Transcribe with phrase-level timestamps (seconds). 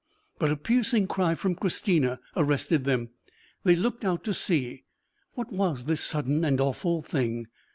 [0.39, 3.09] But a piercing cry from Christina arrested them.
[3.63, 4.85] They looked out to sea.
[5.35, 7.45] What was this sudden and awful thing?